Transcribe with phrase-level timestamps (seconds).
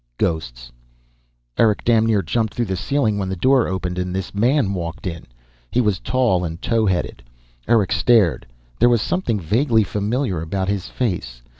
[0.17, 0.71] Ghosts.
[1.59, 5.05] Eric damned near jumped through the ceiling when the door opened and this man walked
[5.05, 5.27] in.
[5.69, 7.21] He was tall and towheaded.
[7.67, 8.47] Eric stared;
[8.79, 11.43] there was something vaguely familiar about his face.